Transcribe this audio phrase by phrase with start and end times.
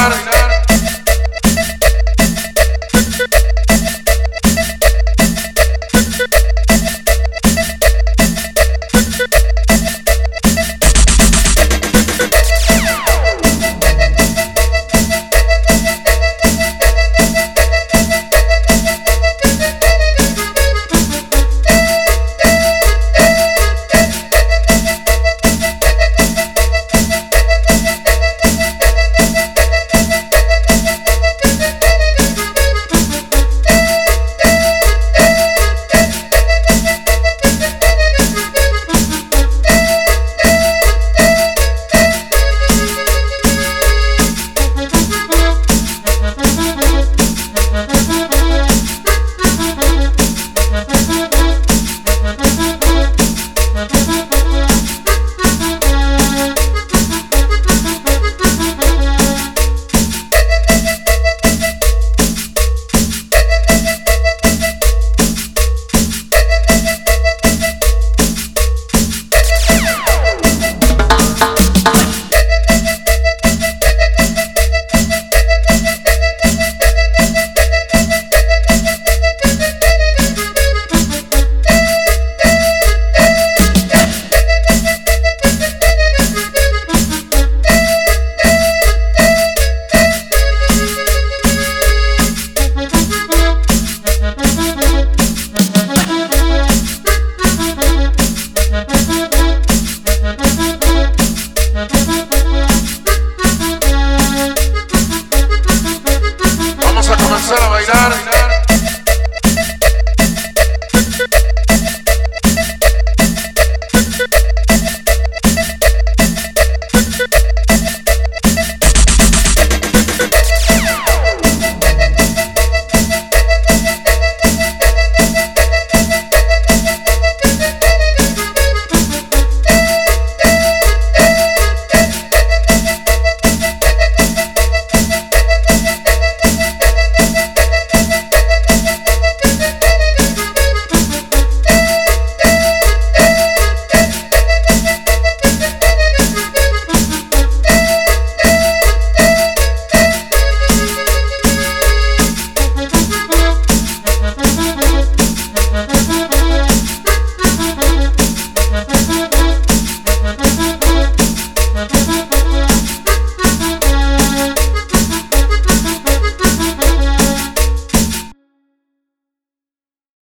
[0.00, 0.39] up.